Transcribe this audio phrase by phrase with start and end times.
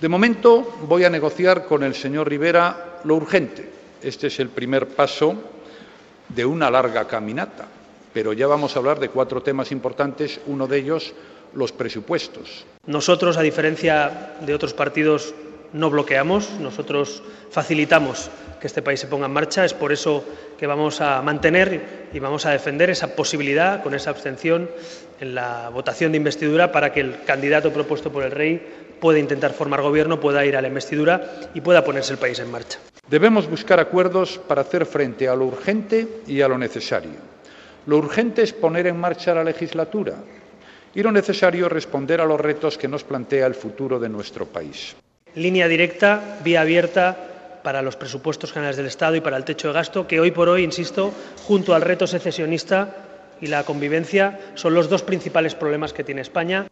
[0.00, 3.70] De momento voy a negociar con el señor Rivera lo urgente.
[4.02, 5.34] Este es el primer paso
[6.28, 7.66] de una larga caminata,
[8.12, 11.14] pero ya vamos a hablar de cuatro temas importantes, uno de ellos
[11.54, 12.66] los presupuestos.
[12.84, 15.34] Nosotros, a diferencia de otros partidos,
[15.72, 18.30] no bloqueamos, nosotros facilitamos
[18.60, 19.64] que este país se ponga en marcha.
[19.64, 20.24] Es por eso
[20.58, 24.70] que vamos a mantener y vamos a defender esa posibilidad, con esa abstención,
[25.20, 28.60] en la votación de investidura para que el candidato propuesto por el Rey
[29.00, 32.50] pueda intentar formar gobierno, pueda ir a la investidura y pueda ponerse el país en
[32.50, 32.78] marcha.
[33.08, 37.36] Debemos buscar acuerdos para hacer frente a lo urgente y a lo necesario.
[37.86, 40.14] Lo urgente es poner en marcha la legislatura
[40.94, 44.46] y lo necesario es responder a los retos que nos plantea el futuro de nuestro
[44.46, 44.96] país.
[45.36, 47.14] Línea directa, vía abierta
[47.62, 50.48] para los presupuestos generales del Estado y para el techo de gasto, que hoy por
[50.48, 51.12] hoy, insisto,
[51.44, 52.96] junto al reto secesionista
[53.38, 56.64] y la convivencia, son los dos principales problemas que tiene España.